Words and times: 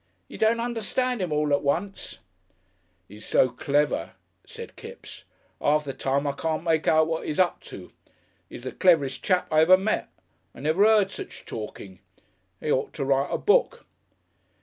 You 0.27 0.39
don't 0.39 0.59
understand 0.59 1.21
'im 1.21 1.31
all 1.31 1.53
at 1.53 1.61
once." 1.61 2.17
"'E's 3.07 3.23
so 3.23 3.49
clever," 3.49 4.13
said 4.43 4.75
Kipps. 4.75 5.25
"Arf 5.61 5.83
the 5.83 5.93
time 5.93 6.25
I 6.25 6.31
can't 6.31 6.63
make 6.63 6.87
out 6.87 7.05
what 7.05 7.27
'e's 7.27 7.37
up 7.39 7.59
to. 7.65 7.91
'E's 8.49 8.63
the 8.63 8.71
cleverest 8.71 9.21
chap 9.23 9.47
I 9.51 9.61
ever 9.61 9.77
met. 9.77 10.09
I 10.55 10.61
never 10.61 10.83
'eard 10.87 11.11
such 11.11 11.45
talking. 11.45 11.99
'E 12.63 12.71
ought 12.71 12.93
to 12.93 13.05
write 13.05 13.29
a 13.29 13.37
book.... 13.37 13.85